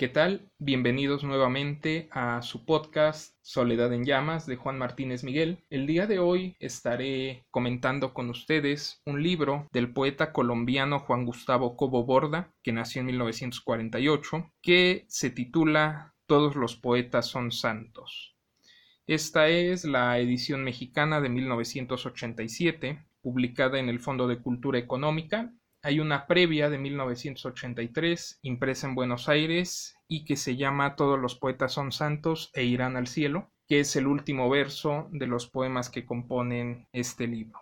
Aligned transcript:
¿Qué 0.00 0.08
tal? 0.08 0.48
Bienvenidos 0.58 1.24
nuevamente 1.24 2.08
a 2.10 2.40
su 2.40 2.64
podcast 2.64 3.34
Soledad 3.42 3.92
en 3.92 4.06
Llamas 4.06 4.46
de 4.46 4.56
Juan 4.56 4.78
Martínez 4.78 5.24
Miguel. 5.24 5.58
El 5.68 5.86
día 5.86 6.06
de 6.06 6.18
hoy 6.18 6.56
estaré 6.58 7.44
comentando 7.50 8.14
con 8.14 8.30
ustedes 8.30 9.02
un 9.04 9.22
libro 9.22 9.68
del 9.72 9.92
poeta 9.92 10.32
colombiano 10.32 11.00
Juan 11.00 11.26
Gustavo 11.26 11.76
Cobo 11.76 12.06
Borda, 12.06 12.50
que 12.62 12.72
nació 12.72 13.00
en 13.00 13.08
1948, 13.08 14.50
que 14.62 15.04
se 15.06 15.28
titula 15.28 16.14
Todos 16.24 16.56
los 16.56 16.76
poetas 16.76 17.26
son 17.26 17.52
santos. 17.52 18.34
Esta 19.06 19.48
es 19.48 19.84
la 19.84 20.18
edición 20.18 20.64
mexicana 20.64 21.20
de 21.20 21.28
1987, 21.28 23.04
publicada 23.20 23.78
en 23.78 23.90
el 23.90 24.00
Fondo 24.00 24.28
de 24.28 24.38
Cultura 24.38 24.78
Económica 24.78 25.52
hay 25.82 25.98
una 25.98 26.26
previa 26.26 26.68
de 26.68 26.78
1983 26.78 28.40
impresa 28.42 28.86
en 28.86 28.94
Buenos 28.94 29.28
Aires 29.28 29.96
y 30.08 30.24
que 30.24 30.36
se 30.36 30.56
llama 30.56 30.94
Todos 30.94 31.18
los 31.18 31.36
poetas 31.36 31.72
son 31.72 31.90
santos 31.90 32.50
e 32.54 32.64
irán 32.64 32.96
al 32.96 33.06
cielo, 33.06 33.50
que 33.66 33.80
es 33.80 33.96
el 33.96 34.06
último 34.06 34.50
verso 34.50 35.08
de 35.10 35.26
los 35.26 35.48
poemas 35.48 35.88
que 35.88 36.04
componen 36.04 36.86
este 36.92 37.26
libro. 37.26 37.58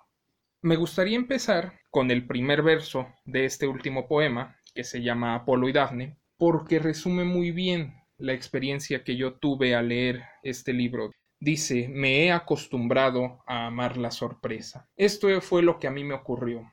Me 0.62 0.74
gustaría 0.74 1.16
empezar 1.16 1.78
con 1.90 2.10
el 2.10 2.26
primer 2.26 2.62
verso 2.62 3.06
de 3.24 3.44
este 3.44 3.68
último 3.68 4.08
poema, 4.08 4.56
que 4.74 4.82
se 4.82 5.02
llama 5.02 5.36
Apolo 5.36 5.68
y 5.68 5.72
Dafne, 5.72 6.18
porque 6.36 6.80
resume 6.80 7.24
muy 7.24 7.52
bien 7.52 8.02
la 8.16 8.32
experiencia 8.32 9.04
que 9.04 9.16
yo 9.16 9.34
tuve 9.34 9.76
al 9.76 9.88
leer 9.88 10.24
este 10.42 10.72
libro. 10.72 11.12
Dice, 11.38 11.88
me 11.88 12.24
he 12.24 12.32
acostumbrado 12.32 13.44
a 13.46 13.66
amar 13.66 13.96
la 13.96 14.10
sorpresa. 14.10 14.88
Esto 14.96 15.40
fue 15.40 15.62
lo 15.62 15.78
que 15.78 15.86
a 15.86 15.92
mí 15.92 16.02
me 16.02 16.14
ocurrió 16.14 16.72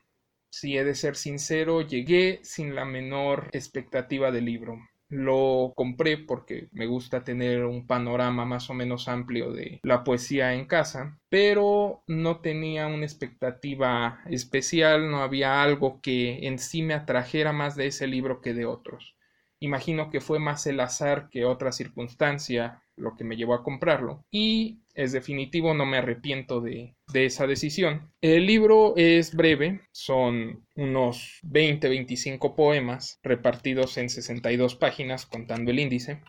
si 0.58 0.78
he 0.78 0.84
de 0.84 0.94
ser 0.94 1.16
sincero, 1.16 1.82
llegué 1.82 2.40
sin 2.42 2.74
la 2.74 2.86
menor 2.86 3.50
expectativa 3.52 4.30
del 4.30 4.46
libro. 4.46 4.78
Lo 5.10 5.74
compré 5.76 6.16
porque 6.16 6.68
me 6.72 6.86
gusta 6.86 7.24
tener 7.24 7.66
un 7.66 7.86
panorama 7.86 8.46
más 8.46 8.70
o 8.70 8.74
menos 8.74 9.06
amplio 9.06 9.52
de 9.52 9.80
la 9.82 10.02
poesía 10.02 10.54
en 10.54 10.64
casa, 10.64 11.18
pero 11.28 12.02
no 12.06 12.40
tenía 12.40 12.86
una 12.86 13.04
expectativa 13.04 14.22
especial, 14.30 15.10
no 15.10 15.22
había 15.22 15.62
algo 15.62 16.00
que 16.00 16.46
en 16.46 16.58
sí 16.58 16.82
me 16.82 16.94
atrajera 16.94 17.52
más 17.52 17.76
de 17.76 17.88
ese 17.88 18.06
libro 18.06 18.40
que 18.40 18.54
de 18.54 18.64
otros. 18.64 19.14
Imagino 19.60 20.10
que 20.10 20.22
fue 20.22 20.38
más 20.38 20.66
el 20.66 20.80
azar 20.80 21.28
que 21.28 21.44
otra 21.44 21.70
circunstancia 21.70 22.82
lo 22.96 23.16
que 23.16 23.24
me 23.24 23.36
llevó 23.36 23.54
a 23.54 23.62
comprarlo 23.62 24.24
y 24.30 24.80
es 24.94 25.12
definitivo, 25.12 25.74
no 25.74 25.84
me 25.86 25.98
arrepiento 25.98 26.60
de, 26.60 26.96
de, 27.12 27.26
esa 27.26 27.46
decisión. 27.46 28.10
El 28.20 28.46
libro 28.46 28.94
es 28.96 29.34
breve, 29.34 29.82
son 29.92 30.66
unos 30.74 31.40
20-25 31.44 32.54
poemas 32.54 33.18
repartidos 33.22 33.98
en 33.98 34.08
62 34.08 34.76
páginas 34.76 35.26
contando 35.26 35.70
el 35.70 35.78
índice 35.78 36.22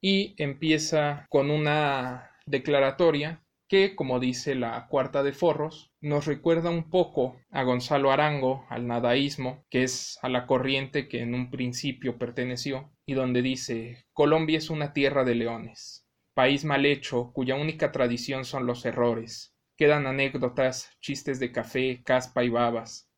y 0.00 0.34
empieza 0.38 1.26
con 1.28 1.50
una 1.50 2.30
declaratoria 2.46 3.42
que, 3.68 3.96
como 3.96 4.20
dice 4.20 4.54
la 4.54 4.86
cuarta 4.88 5.22
de 5.22 5.32
forros, 5.32 5.90
nos 6.00 6.26
recuerda 6.26 6.70
un 6.70 6.90
poco 6.90 7.40
a 7.50 7.62
Gonzalo 7.62 8.10
Arango, 8.12 8.66
al 8.68 8.86
nadaísmo, 8.86 9.64
que 9.70 9.82
es 9.82 10.18
a 10.22 10.28
la 10.28 10.46
corriente 10.46 11.08
que 11.08 11.22
en 11.22 11.34
un 11.34 11.50
principio 11.50 12.18
perteneció, 12.18 12.92
y 13.06 13.14
donde 13.14 13.42
dice 13.42 14.04
Colombia 14.12 14.58
es 14.58 14.70
una 14.70 14.92
tierra 14.92 15.24
de 15.24 15.34
leones 15.34 16.03
país 16.34 16.64
mal 16.64 16.84
hecho, 16.84 17.32
cuya 17.32 17.54
única 17.54 17.92
tradición 17.92 18.44
son 18.44 18.66
los 18.66 18.84
errores. 18.84 19.54
Quedan 19.76 20.06
anécdotas, 20.06 20.90
chistes 21.00 21.38
de 21.38 21.52
café, 21.52 22.02
caspa 22.04 22.44
y 22.44 22.48
babas, 22.48 23.08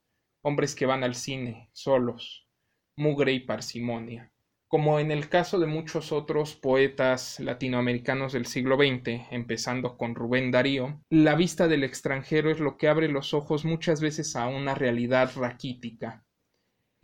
hombres 0.42 0.74
que 0.74 0.86
van 0.86 1.02
al 1.02 1.14
cine, 1.14 1.70
solos, 1.72 2.46
mugre 2.96 3.32
y 3.32 3.40
parsimonia. 3.40 4.32
Como 4.68 4.98
en 4.98 5.10
el 5.10 5.28
caso 5.28 5.58
de 5.58 5.66
muchos 5.66 6.12
otros 6.12 6.56
poetas 6.56 7.40
latinoamericanos 7.40 8.32
del 8.32 8.46
siglo 8.46 8.76
XX, 8.76 9.26
empezando 9.30 9.96
con 9.96 10.14
Rubén 10.14 10.50
Darío, 10.50 11.00
la 11.08 11.36
vista 11.36 11.68
del 11.68 11.84
extranjero 11.84 12.50
es 12.50 12.60
lo 12.60 12.76
que 12.76 12.88
abre 12.88 13.08
los 13.08 13.32
ojos 13.32 13.64
muchas 13.64 14.00
veces 14.00 14.36
a 14.36 14.48
una 14.48 14.74
realidad 14.74 15.30
raquítica, 15.36 16.25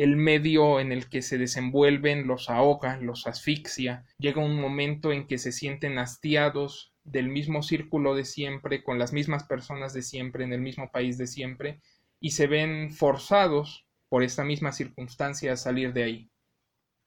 el 0.02 0.16
medio 0.16 0.80
en 0.80 0.90
el 0.90 1.08
que 1.08 1.22
se 1.22 1.38
desenvuelven 1.38 2.26
los 2.26 2.50
ahoga, 2.50 2.96
los 2.96 3.28
asfixia, 3.28 4.04
llega 4.18 4.42
un 4.42 4.60
momento 4.60 5.12
en 5.12 5.28
que 5.28 5.38
se 5.38 5.52
sienten 5.52 5.96
hastiados 5.98 6.92
del 7.04 7.28
mismo 7.28 7.62
círculo 7.62 8.16
de 8.16 8.24
siempre, 8.24 8.82
con 8.82 8.98
las 8.98 9.12
mismas 9.12 9.44
personas 9.44 9.92
de 9.92 10.02
siempre, 10.02 10.42
en 10.42 10.52
el 10.52 10.60
mismo 10.60 10.91
país 10.91 11.18
de 11.18 11.28
siempre, 11.28 11.80
y 12.18 12.32
se 12.32 12.48
ven 12.48 12.91
forzados 12.91 13.86
por 14.08 14.24
esta 14.24 14.42
misma 14.42 14.72
circunstancia 14.72 15.52
a 15.52 15.56
salir 15.56 15.92
de 15.92 16.02
ahí. 16.02 16.30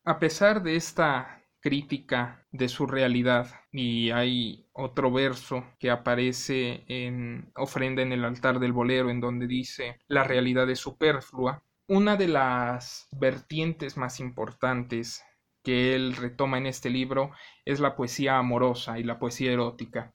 A 0.05 0.17
pesar 0.17 0.63
de 0.63 0.77
esta 0.77 1.43
crítica 1.59 2.47
de 2.51 2.69
su 2.69 2.87
realidad, 2.87 3.49
y 3.73 4.11
hay 4.11 4.69
otro 4.71 5.11
verso 5.11 5.65
que 5.79 5.89
aparece 5.91 6.85
en 6.87 7.51
Ofrenda 7.55 8.03
en 8.03 8.13
el 8.13 8.23
altar 8.23 8.59
del 8.59 8.71
bolero, 8.71 9.09
en 9.09 9.19
donde 9.19 9.47
dice 9.47 9.99
la 10.07 10.23
realidad 10.23 10.69
es 10.69 10.79
superflua, 10.79 11.64
una 11.87 12.15
de 12.15 12.27
las 12.27 13.07
vertientes 13.11 13.95
más 13.95 14.19
importantes 14.19 15.23
que 15.63 15.95
él 15.95 16.15
retoma 16.15 16.57
en 16.57 16.65
este 16.65 16.89
libro 16.89 17.31
es 17.63 17.79
la 17.79 17.95
poesía 17.95 18.37
amorosa 18.37 18.99
y 18.99 19.03
la 19.03 19.19
poesía 19.19 19.51
erótica. 19.51 20.13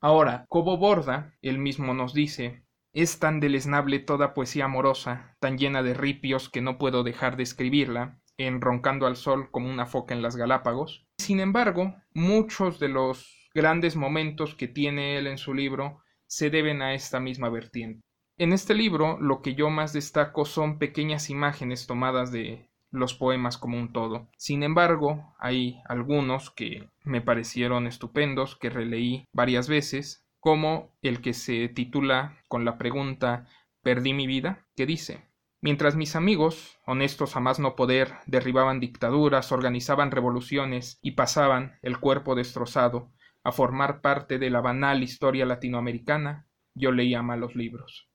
Ahora, 0.00 0.46
Cobo 0.48 0.78
Borda, 0.78 1.34
él 1.42 1.58
mismo 1.58 1.92
nos 1.92 2.14
dice, 2.14 2.64
es 2.92 3.18
tan 3.18 3.40
deleznable 3.40 3.98
toda 3.98 4.32
poesía 4.32 4.64
amorosa, 4.64 5.36
tan 5.38 5.58
llena 5.58 5.82
de 5.82 5.94
ripios 5.94 6.48
que 6.48 6.62
no 6.62 6.78
puedo 6.78 7.02
dejar 7.02 7.36
de 7.36 7.42
escribirla, 7.42 8.18
enroncando 8.38 9.06
al 9.06 9.16
sol 9.16 9.50
como 9.50 9.68
una 9.68 9.84
foca 9.84 10.14
en 10.14 10.22
las 10.22 10.36
Galápagos. 10.36 11.06
Sin 11.18 11.40
embargo, 11.40 11.94
muchos 12.14 12.80
de 12.80 12.88
los 12.88 13.50
grandes 13.54 13.96
momentos 13.96 14.54
que 14.54 14.68
tiene 14.68 15.18
él 15.18 15.26
en 15.26 15.36
su 15.36 15.52
libro 15.52 16.02
se 16.26 16.48
deben 16.48 16.80
a 16.80 16.94
esta 16.94 17.20
misma 17.20 17.50
vertiente. 17.50 18.00
En 18.40 18.54
este 18.54 18.72
libro 18.72 19.18
lo 19.20 19.42
que 19.42 19.54
yo 19.54 19.68
más 19.68 19.92
destaco 19.92 20.46
son 20.46 20.78
pequeñas 20.78 21.28
imágenes 21.28 21.86
tomadas 21.86 22.32
de 22.32 22.70
los 22.90 23.12
poemas 23.12 23.58
como 23.58 23.76
un 23.78 23.92
todo. 23.92 24.28
Sin 24.38 24.62
embargo, 24.62 25.34
hay 25.38 25.82
algunos 25.84 26.50
que 26.50 26.88
me 27.04 27.20
parecieron 27.20 27.86
estupendos, 27.86 28.56
que 28.56 28.70
releí 28.70 29.26
varias 29.34 29.68
veces, 29.68 30.24
como 30.38 30.88
el 31.02 31.20
que 31.20 31.34
se 31.34 31.68
titula 31.68 32.38
con 32.48 32.64
la 32.64 32.78
pregunta 32.78 33.46
¿Perdí 33.82 34.14
mi 34.14 34.26
vida? 34.26 34.66
que 34.74 34.86
dice 34.86 35.28
Mientras 35.60 35.94
mis 35.94 36.16
amigos, 36.16 36.78
honestos 36.86 37.36
a 37.36 37.40
más 37.40 37.58
no 37.58 37.76
poder, 37.76 38.14
derribaban 38.24 38.80
dictaduras, 38.80 39.52
organizaban 39.52 40.10
revoluciones 40.10 40.98
y 41.02 41.10
pasaban, 41.10 41.78
el 41.82 42.00
cuerpo 42.00 42.34
destrozado, 42.34 43.10
a 43.44 43.52
formar 43.52 44.00
parte 44.00 44.38
de 44.38 44.48
la 44.48 44.62
banal 44.62 45.02
historia 45.02 45.44
latinoamericana, 45.44 46.46
yo 46.74 46.90
leía 46.90 47.20
malos 47.20 47.54
libros 47.54 48.09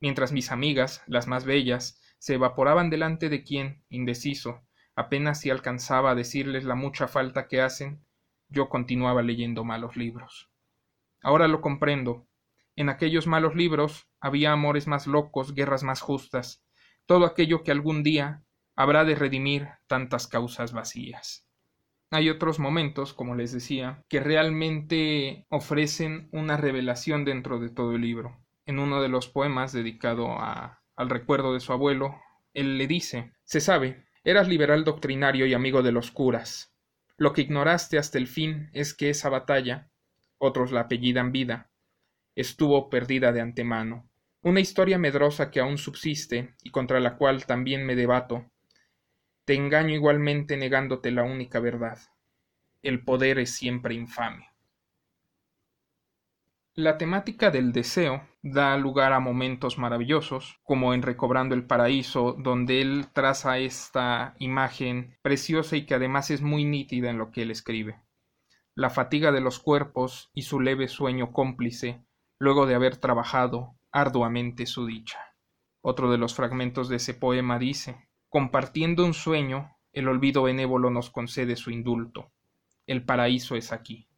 mientras 0.00 0.32
mis 0.32 0.50
amigas, 0.50 1.02
las 1.06 1.26
más 1.26 1.44
bellas, 1.44 2.00
se 2.18 2.34
evaporaban 2.34 2.90
delante 2.90 3.28
de 3.28 3.44
quien, 3.44 3.84
indeciso, 3.88 4.62
apenas 4.94 5.40
si 5.40 5.50
alcanzaba 5.50 6.10
a 6.10 6.14
decirles 6.14 6.64
la 6.64 6.74
mucha 6.74 7.06
falta 7.06 7.48
que 7.48 7.60
hacen, 7.60 8.04
yo 8.48 8.68
continuaba 8.68 9.22
leyendo 9.22 9.64
malos 9.64 9.96
libros. 9.96 10.50
Ahora 11.22 11.48
lo 11.48 11.60
comprendo. 11.60 12.26
En 12.76 12.88
aquellos 12.88 13.26
malos 13.26 13.54
libros 13.54 14.08
había 14.20 14.52
amores 14.52 14.86
más 14.86 15.06
locos, 15.06 15.54
guerras 15.54 15.82
más 15.82 16.00
justas, 16.00 16.64
todo 17.06 17.26
aquello 17.26 17.62
que 17.62 17.70
algún 17.70 18.02
día 18.02 18.42
habrá 18.76 19.04
de 19.04 19.14
redimir 19.14 19.68
tantas 19.86 20.26
causas 20.26 20.72
vacías. 20.72 21.46
Hay 22.10 22.28
otros 22.28 22.58
momentos, 22.58 23.14
como 23.14 23.34
les 23.34 23.52
decía, 23.52 24.04
que 24.08 24.20
realmente 24.20 25.46
ofrecen 25.48 26.28
una 26.32 26.56
revelación 26.56 27.24
dentro 27.24 27.60
de 27.60 27.70
todo 27.70 27.94
el 27.94 28.00
libro 28.00 28.40
en 28.70 28.78
uno 28.78 29.02
de 29.02 29.08
los 29.08 29.28
poemas 29.28 29.72
dedicado 29.72 30.38
al 30.40 31.10
recuerdo 31.10 31.52
de 31.52 31.60
su 31.60 31.72
abuelo, 31.72 32.20
él 32.54 32.78
le 32.78 32.86
dice 32.86 33.32
Se 33.44 33.60
sabe, 33.60 34.06
eras 34.24 34.48
liberal 34.48 34.84
doctrinario 34.84 35.46
y 35.46 35.54
amigo 35.54 35.82
de 35.82 35.92
los 35.92 36.10
curas. 36.10 36.74
Lo 37.16 37.32
que 37.32 37.42
ignoraste 37.42 37.98
hasta 37.98 38.16
el 38.16 38.26
fin 38.26 38.70
es 38.72 38.94
que 38.94 39.10
esa 39.10 39.28
batalla, 39.28 39.90
otros 40.38 40.72
la 40.72 40.82
apellidan 40.82 41.32
vida, 41.32 41.70
estuvo 42.34 42.88
perdida 42.88 43.32
de 43.32 43.40
antemano. 43.40 44.08
Una 44.42 44.60
historia 44.60 44.98
medrosa 44.98 45.50
que 45.50 45.60
aún 45.60 45.76
subsiste 45.76 46.54
y 46.62 46.70
contra 46.70 47.00
la 47.00 47.16
cual 47.16 47.44
también 47.44 47.84
me 47.84 47.94
debato. 47.94 48.50
Te 49.44 49.54
engaño 49.54 49.94
igualmente 49.94 50.56
negándote 50.56 51.10
la 51.10 51.24
única 51.24 51.60
verdad. 51.60 51.98
El 52.82 53.04
poder 53.04 53.38
es 53.38 53.50
siempre 53.54 53.94
infame. 53.94 54.49
La 56.80 56.96
temática 56.96 57.50
del 57.50 57.72
deseo 57.72 58.26
da 58.40 58.74
lugar 58.78 59.12
a 59.12 59.20
momentos 59.20 59.76
maravillosos, 59.76 60.60
como 60.62 60.94
en 60.94 61.02
Recobrando 61.02 61.54
el 61.54 61.66
Paraíso, 61.66 62.34
donde 62.38 62.80
él 62.80 63.08
traza 63.12 63.58
esta 63.58 64.34
imagen 64.38 65.18
preciosa 65.20 65.76
y 65.76 65.84
que 65.84 65.92
además 65.92 66.30
es 66.30 66.40
muy 66.40 66.64
nítida 66.64 67.10
en 67.10 67.18
lo 67.18 67.32
que 67.32 67.42
él 67.42 67.50
escribe. 67.50 68.00
La 68.74 68.88
fatiga 68.88 69.30
de 69.30 69.42
los 69.42 69.58
cuerpos 69.58 70.30
y 70.32 70.40
su 70.40 70.58
leve 70.58 70.88
sueño 70.88 71.34
cómplice, 71.34 72.02
luego 72.38 72.64
de 72.64 72.76
haber 72.76 72.96
trabajado 72.96 73.76
arduamente 73.92 74.64
su 74.64 74.86
dicha. 74.86 75.18
Otro 75.82 76.10
de 76.10 76.16
los 76.16 76.34
fragmentos 76.34 76.88
de 76.88 76.96
ese 76.96 77.12
poema 77.12 77.58
dice 77.58 78.08
Compartiendo 78.30 79.04
un 79.04 79.12
sueño, 79.12 79.76
el 79.92 80.08
olvido 80.08 80.44
benévolo 80.44 80.88
nos 80.88 81.10
concede 81.10 81.56
su 81.56 81.70
indulto. 81.70 82.32
El 82.86 83.04
paraíso 83.04 83.54
es 83.54 83.70
aquí. 83.70 84.09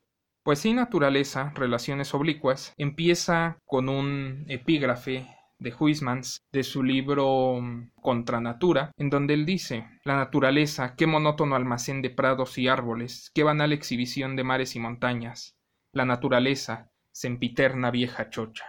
Poesía 0.45 0.73
y 0.73 0.75
naturaleza, 0.75 1.53
relaciones 1.55 2.15
oblicuas, 2.15 2.75
empieza 2.77 3.59
con 3.65 3.89
un 3.89 4.45
epígrafe 4.49 5.29
de 5.61 5.73
Huysmans 5.79 6.41
de 6.51 6.65
su 6.65 6.83
libro 6.83 7.61
mm, 7.61 7.93
Contra 8.01 8.41
Natura, 8.41 8.91
en 8.97 9.09
donde 9.09 9.35
él 9.35 9.47
dice 9.47 9.89
La 10.05 10.17
naturaleza, 10.17 10.97
qué 10.97 11.07
monótono 11.07 11.55
almacén 11.55 12.03
de 12.03 12.11
prados 12.11 12.59
y 12.59 12.67
árboles, 12.67 13.31
qué 13.33 13.45
banal 13.45 13.73
exhibición 13.73 14.35
de 14.35 14.43
mares 14.43 14.75
y 14.75 14.81
montañas. 14.81 15.55
La 15.93 16.05
naturaleza, 16.05 16.91
sempiterna 17.13 17.93
vieja 17.93 18.29
chocha. 18.29 18.65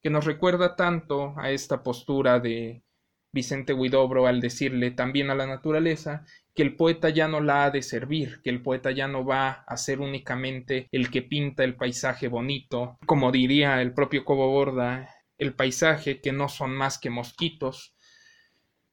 Que 0.00 0.10
nos 0.10 0.26
recuerda 0.26 0.76
tanto 0.76 1.34
a 1.38 1.50
esta 1.50 1.82
postura 1.82 2.38
de 2.38 2.84
Vicente 3.32 3.74
Huidobro 3.74 4.26
al 4.26 4.40
decirle 4.40 4.90
también 4.90 5.30
a 5.30 5.34
la 5.34 5.46
naturaleza 5.46 6.24
que 6.54 6.62
el 6.62 6.74
poeta 6.74 7.10
ya 7.10 7.28
no 7.28 7.40
la 7.40 7.64
ha 7.64 7.70
de 7.70 7.82
servir, 7.82 8.40
que 8.42 8.50
el 8.50 8.62
poeta 8.62 8.90
ya 8.90 9.06
no 9.06 9.24
va 9.24 9.64
a 9.66 9.76
ser 9.76 10.00
únicamente 10.00 10.88
el 10.90 11.10
que 11.10 11.22
pinta 11.22 11.62
el 11.62 11.76
paisaje 11.76 12.28
bonito, 12.28 12.98
como 13.06 13.30
diría 13.30 13.80
el 13.80 13.92
propio 13.92 14.24
Cobo 14.24 14.48
Borda, 14.50 15.08
el 15.38 15.54
paisaje 15.54 16.20
que 16.20 16.32
no 16.32 16.48
son 16.48 16.74
más 16.74 16.98
que 16.98 17.10
mosquitos, 17.10 17.94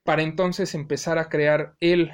para 0.03 0.21
entonces 0.21 0.75
empezar 0.75 1.17
a 1.17 1.29
crear 1.29 1.75
él 1.79 2.11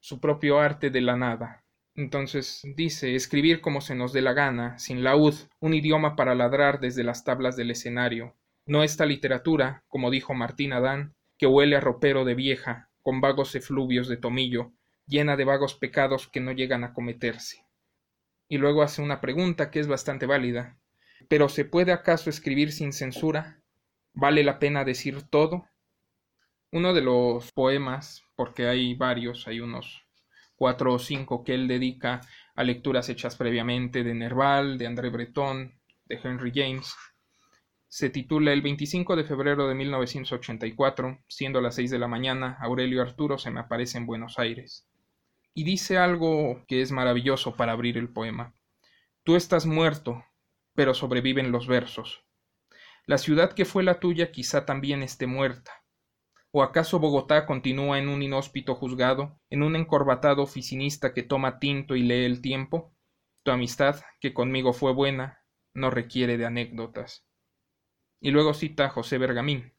su 0.00 0.20
propio 0.20 0.58
arte 0.58 0.90
de 0.90 1.02
la 1.02 1.16
nada. 1.16 1.64
Entonces 1.94 2.62
dice 2.76 3.14
escribir 3.14 3.60
como 3.60 3.80
se 3.80 3.94
nos 3.94 4.12
dé 4.12 4.22
la 4.22 4.32
gana, 4.32 4.78
sin 4.78 5.04
laúd, 5.04 5.34
un 5.60 5.74
idioma 5.74 6.16
para 6.16 6.34
ladrar 6.34 6.80
desde 6.80 7.04
las 7.04 7.24
tablas 7.24 7.56
del 7.56 7.70
escenario. 7.70 8.34
No 8.66 8.82
esta 8.82 9.04
literatura, 9.06 9.84
como 9.88 10.10
dijo 10.10 10.34
Martín 10.34 10.72
Adán, 10.72 11.14
que 11.44 11.48
huele 11.48 11.76
a 11.76 11.80
ropero 11.80 12.24
de 12.24 12.34
vieja, 12.34 12.88
con 13.02 13.20
vagos 13.20 13.54
efluvios 13.54 14.08
de 14.08 14.16
tomillo, 14.16 14.72
llena 15.06 15.36
de 15.36 15.44
vagos 15.44 15.74
pecados 15.74 16.26
que 16.26 16.40
no 16.40 16.52
llegan 16.52 16.84
a 16.84 16.94
cometerse. 16.94 17.66
Y 18.48 18.56
luego 18.56 18.82
hace 18.82 19.02
una 19.02 19.20
pregunta 19.20 19.70
que 19.70 19.78
es 19.78 19.86
bastante 19.86 20.24
válida. 20.24 20.78
¿Pero 21.28 21.50
se 21.50 21.66
puede 21.66 21.92
acaso 21.92 22.30
escribir 22.30 22.72
sin 22.72 22.94
censura? 22.94 23.60
¿Vale 24.14 24.42
la 24.42 24.58
pena 24.58 24.86
decir 24.86 25.20
todo? 25.28 25.68
Uno 26.72 26.94
de 26.94 27.02
los 27.02 27.52
poemas, 27.52 28.24
porque 28.36 28.66
hay 28.66 28.94
varios, 28.94 29.46
hay 29.46 29.60
unos 29.60 30.06
cuatro 30.56 30.94
o 30.94 30.98
cinco 30.98 31.44
que 31.44 31.52
él 31.52 31.68
dedica 31.68 32.22
a 32.54 32.64
lecturas 32.64 33.10
hechas 33.10 33.36
previamente 33.36 34.02
de 34.02 34.14
Nerval, 34.14 34.78
de 34.78 34.86
André 34.86 35.10
Breton, 35.10 35.78
de 36.06 36.20
Henry 36.24 36.52
James, 36.54 36.96
se 37.94 38.10
titula 38.10 38.52
El 38.52 38.60
25 38.60 39.14
de 39.14 39.22
febrero 39.22 39.68
de 39.68 39.76
1984, 39.76 41.22
siendo 41.28 41.60
las 41.60 41.76
seis 41.76 41.92
de 41.92 42.00
la 42.00 42.08
mañana, 42.08 42.58
Aurelio 42.60 43.00
Arturo 43.00 43.38
se 43.38 43.52
me 43.52 43.60
aparece 43.60 43.98
en 43.98 44.06
Buenos 44.06 44.40
Aires 44.40 44.88
y 45.54 45.62
dice 45.62 45.96
algo 45.96 46.64
que 46.66 46.82
es 46.82 46.90
maravilloso 46.90 47.54
para 47.54 47.70
abrir 47.70 47.96
el 47.96 48.12
poema. 48.12 48.52
Tú 49.22 49.36
estás 49.36 49.64
muerto, 49.64 50.24
pero 50.74 50.92
sobreviven 50.92 51.52
los 51.52 51.68
versos. 51.68 52.24
La 53.06 53.16
ciudad 53.16 53.52
que 53.52 53.64
fue 53.64 53.84
la 53.84 54.00
tuya 54.00 54.32
quizá 54.32 54.66
también 54.66 55.04
esté 55.04 55.28
muerta. 55.28 55.70
¿O 56.50 56.64
acaso 56.64 56.98
Bogotá 56.98 57.46
continúa 57.46 58.00
en 58.00 58.08
un 58.08 58.24
inhóspito 58.24 58.74
juzgado, 58.74 59.38
en 59.50 59.62
un 59.62 59.76
encorbatado 59.76 60.42
oficinista 60.42 61.14
que 61.14 61.22
toma 61.22 61.60
tinto 61.60 61.94
y 61.94 62.02
lee 62.02 62.24
el 62.24 62.40
tiempo? 62.40 62.92
Tu 63.44 63.52
amistad, 63.52 64.00
que 64.18 64.34
conmigo 64.34 64.72
fue 64.72 64.92
buena, 64.92 65.44
no 65.74 65.90
requiere 65.90 66.38
de 66.38 66.46
anécdotas. 66.46 67.24
Y 68.24 68.32
luego 68.32 68.54
cita 68.54 68.86
a 68.86 68.88
José 68.88 69.18
Bergamín. 69.18 69.74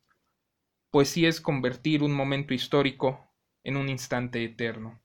Poesía 0.91 1.27
es 1.27 1.41
convertir 1.41 2.03
un 2.03 2.13
momento 2.13 2.53
histórico 2.53 3.33
en 3.63 3.75
un 3.75 3.89
instante 3.89 4.43
eterno 4.43 5.01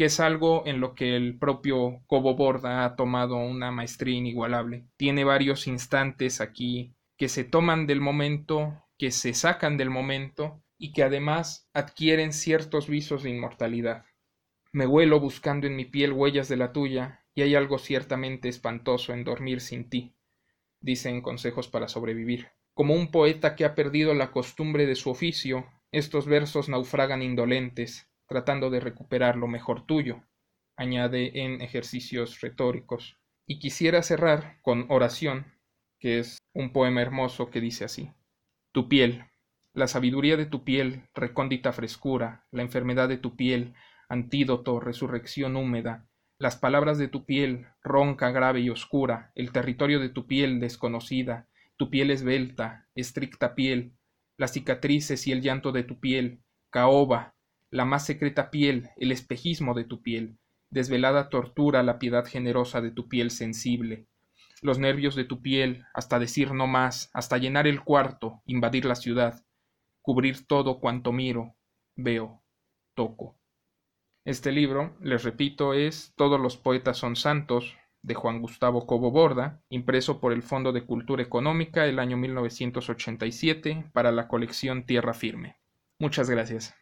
que 0.00 0.06
es 0.06 0.18
algo 0.18 0.62
en 0.66 0.80
lo 0.80 0.94
que 0.94 1.14
el 1.14 1.38
propio 1.38 2.02
Cobo 2.06 2.34
Borda 2.34 2.86
ha 2.86 2.96
tomado 2.96 3.36
una 3.36 3.70
maestría 3.70 4.16
inigualable. 4.16 4.86
Tiene 4.96 5.24
varios 5.24 5.66
instantes 5.66 6.40
aquí 6.40 6.94
que 7.18 7.28
se 7.28 7.44
toman 7.44 7.86
del 7.86 8.00
momento, 8.00 8.82
que 8.96 9.10
se 9.10 9.34
sacan 9.34 9.76
del 9.76 9.90
momento 9.90 10.62
y 10.78 10.94
que 10.94 11.02
además 11.02 11.68
adquieren 11.74 12.32
ciertos 12.32 12.88
visos 12.88 13.24
de 13.24 13.28
inmortalidad. 13.28 14.06
Me 14.72 14.86
huelo 14.86 15.20
buscando 15.20 15.66
en 15.66 15.76
mi 15.76 15.84
piel 15.84 16.14
huellas 16.14 16.48
de 16.48 16.56
la 16.56 16.72
tuya, 16.72 17.26
y 17.34 17.42
hay 17.42 17.54
algo 17.54 17.78
ciertamente 17.78 18.48
espantoso 18.48 19.12
en 19.12 19.22
dormir 19.22 19.60
sin 19.60 19.90
ti, 19.90 20.14
dicen 20.80 21.20
consejos 21.20 21.68
para 21.68 21.88
sobrevivir. 21.88 22.48
Como 22.74 22.94
un 22.94 23.10
poeta 23.10 23.56
que 23.56 23.64
ha 23.64 23.74
perdido 23.74 24.14
la 24.14 24.30
costumbre 24.30 24.86
de 24.86 24.94
su 24.94 25.10
oficio, 25.10 25.66
estos 25.92 26.26
versos 26.26 26.68
naufragan 26.68 27.22
indolentes, 27.22 28.08
tratando 28.26 28.70
de 28.70 28.80
recuperar 28.80 29.36
lo 29.36 29.48
mejor 29.48 29.86
tuyo, 29.86 30.22
añade 30.76 31.42
en 31.42 31.60
ejercicios 31.60 32.40
retóricos. 32.40 33.18
Y 33.46 33.58
quisiera 33.58 34.02
cerrar 34.02 34.60
con 34.62 34.86
oración, 34.88 35.46
que 35.98 36.20
es 36.20 36.38
un 36.54 36.72
poema 36.72 37.02
hermoso 37.02 37.50
que 37.50 37.60
dice 37.60 37.84
así. 37.84 38.12
Tu 38.72 38.88
piel, 38.88 39.24
la 39.74 39.88
sabiduría 39.88 40.36
de 40.36 40.46
tu 40.46 40.64
piel, 40.64 41.08
recóndita 41.14 41.72
frescura, 41.72 42.46
la 42.50 42.62
enfermedad 42.62 43.08
de 43.08 43.18
tu 43.18 43.36
piel, 43.36 43.74
antídoto, 44.08 44.80
resurrección 44.80 45.56
húmeda, 45.56 46.08
las 46.38 46.56
palabras 46.56 46.96
de 46.96 47.08
tu 47.08 47.26
piel, 47.26 47.66
ronca, 47.82 48.30
grave 48.30 48.60
y 48.60 48.70
oscura, 48.70 49.30
el 49.34 49.52
territorio 49.52 50.00
de 50.00 50.08
tu 50.08 50.26
piel 50.26 50.58
desconocida, 50.58 51.49
tu 51.80 51.88
piel 51.88 52.10
esbelta, 52.10 52.86
estricta 52.94 53.54
piel, 53.54 53.94
las 54.36 54.52
cicatrices 54.52 55.26
y 55.26 55.32
el 55.32 55.40
llanto 55.40 55.72
de 55.72 55.82
tu 55.82 55.98
piel, 55.98 56.42
caoba, 56.68 57.34
la 57.70 57.86
más 57.86 58.04
secreta 58.04 58.50
piel, 58.50 58.90
el 58.98 59.12
espejismo 59.12 59.72
de 59.72 59.84
tu 59.84 60.02
piel, 60.02 60.36
desvelada 60.68 61.30
tortura 61.30 61.82
la 61.82 61.98
piedad 61.98 62.26
generosa 62.26 62.82
de 62.82 62.90
tu 62.90 63.08
piel 63.08 63.30
sensible, 63.30 64.06
los 64.60 64.78
nervios 64.78 65.14
de 65.14 65.24
tu 65.24 65.40
piel, 65.40 65.86
hasta 65.94 66.18
decir 66.18 66.52
no 66.52 66.66
más, 66.66 67.08
hasta 67.14 67.38
llenar 67.38 67.66
el 67.66 67.82
cuarto, 67.82 68.42
invadir 68.44 68.84
la 68.84 68.94
ciudad, 68.94 69.42
cubrir 70.02 70.46
todo 70.46 70.80
cuanto 70.80 71.12
miro, 71.12 71.56
veo, 71.96 72.42
toco. 72.94 73.38
Este 74.26 74.52
libro, 74.52 74.98
les 75.00 75.24
repito, 75.24 75.72
es 75.72 76.12
Todos 76.14 76.38
los 76.38 76.58
poetas 76.58 76.98
son 76.98 77.16
santos, 77.16 77.78
de 78.02 78.14
Juan 78.14 78.40
Gustavo 78.40 78.86
Cobo 78.86 79.10
Borda, 79.10 79.60
impreso 79.68 80.20
por 80.20 80.32
el 80.32 80.42
Fondo 80.42 80.72
de 80.72 80.84
Cultura 80.84 81.22
Económica 81.22 81.86
el 81.86 81.98
año 81.98 82.16
1987 82.16 83.90
para 83.92 84.12
la 84.12 84.28
colección 84.28 84.84
Tierra 84.84 85.14
Firme. 85.14 85.60
Muchas 85.98 86.30
gracias. 86.30 86.74